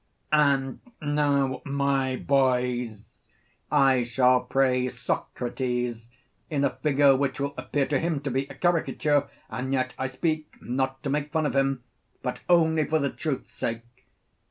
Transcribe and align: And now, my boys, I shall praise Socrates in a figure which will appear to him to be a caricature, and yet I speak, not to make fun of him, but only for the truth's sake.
And 0.33 0.79
now, 0.99 1.61
my 1.63 2.15
boys, 2.15 3.19
I 3.71 4.01
shall 4.03 4.39
praise 4.39 4.99
Socrates 4.99 6.09
in 6.49 6.63
a 6.63 6.71
figure 6.71 7.15
which 7.15 7.39
will 7.39 7.53
appear 7.55 7.85
to 7.85 7.99
him 7.99 8.19
to 8.21 8.31
be 8.31 8.47
a 8.47 8.55
caricature, 8.55 9.29
and 9.47 9.71
yet 9.71 9.93
I 9.99 10.07
speak, 10.07 10.55
not 10.59 11.03
to 11.03 11.11
make 11.11 11.31
fun 11.31 11.45
of 11.45 11.55
him, 11.55 11.83
but 12.23 12.39
only 12.49 12.83
for 12.83 12.97
the 12.97 13.11
truth's 13.11 13.53
sake. 13.53 14.07